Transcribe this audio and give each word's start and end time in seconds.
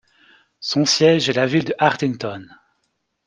Son 0.61 0.83
siège 0.83 1.29
est 1.29 1.33
la 1.33 1.45
ville 1.45 1.63
de 1.65 1.75
Hartington. 1.77 2.47